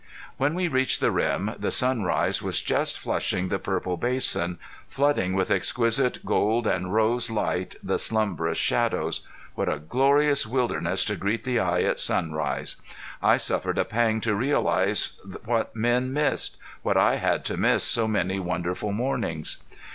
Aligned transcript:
When 0.37 0.55
we 0.55 0.67
reached 0.67 0.99
the 0.99 1.11
rim 1.11 1.53
the 1.59 1.69
sunrise 1.69 2.41
was 2.41 2.59
just 2.59 2.97
flushing 2.97 3.49
the 3.49 3.59
purple 3.59 3.97
basin, 3.97 4.57
flooding 4.87 5.33
with 5.35 5.51
exquisite 5.51 6.25
gold 6.25 6.65
and 6.65 6.91
rose 6.91 7.29
light 7.29 7.75
the 7.83 7.99
slumberous 7.99 8.57
shadows. 8.57 9.21
What 9.53 9.69
a 9.69 9.77
glorious 9.77 10.47
wilderness 10.47 11.05
to 11.05 11.15
greet 11.15 11.43
the 11.43 11.59
eye 11.59 11.81
at 11.83 11.99
sunrise! 11.99 12.77
I 13.21 13.37
suffered 13.37 13.77
a 13.77 13.85
pang 13.85 14.21
to 14.21 14.33
realize 14.33 15.17
what 15.45 15.75
men 15.75 16.11
missed 16.11 16.57
what 16.81 16.97
I 16.97 17.17
had 17.17 17.45
to 17.45 17.55
miss 17.57 17.83
so 17.83 18.07
many 18.07 18.39
wonderful 18.39 18.91
mornings. 18.93 19.57